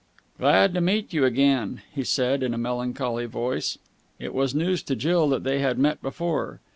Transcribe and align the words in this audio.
"Glad 0.39 0.73
to 0.73 0.81
meet 0.81 1.13
you 1.13 1.25
again," 1.25 1.83
he 1.93 2.03
said 2.03 2.41
in 2.41 2.55
a 2.55 2.57
melancholy 2.57 3.27
voice. 3.27 3.77
It 4.17 4.33
was 4.33 4.55
news 4.55 4.81
to 4.81 4.95
Jill 4.95 5.29
that 5.29 5.43
they 5.43 5.59
had 5.59 5.77
met 5.77 6.01
before. 6.01 6.59